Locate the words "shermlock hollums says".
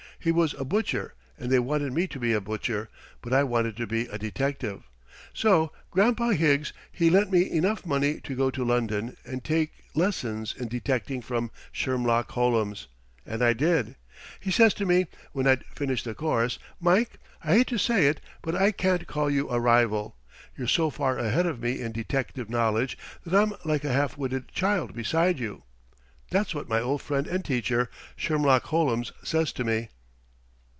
28.15-29.51